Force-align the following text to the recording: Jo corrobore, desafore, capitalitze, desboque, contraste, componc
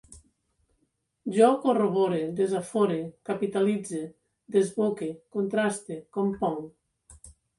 Jo 1.35 1.49
corrobore, 1.65 2.21
desafore, 2.39 2.97
capitalitze, 3.29 4.01
desboque, 4.55 5.11
contraste, 5.39 5.99
componc 6.19 7.29